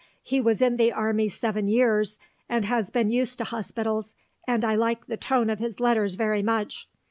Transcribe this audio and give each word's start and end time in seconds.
He 0.23 0.41
was 0.41 0.63
in 0.63 0.77
the 0.77 0.91
army 0.91 1.29
seven 1.29 1.67
years, 1.67 2.17
and 2.49 2.65
has 2.65 2.89
been 2.89 3.11
used 3.11 3.37
to 3.37 3.43
hospitals, 3.43 4.15
and 4.47 4.65
I 4.65 4.73
like 4.73 5.05
the 5.05 5.15
tone 5.15 5.47
of 5.47 5.59
his 5.59 5.79
letters 5.79 6.15
very 6.15 6.41
much. 6.41 6.89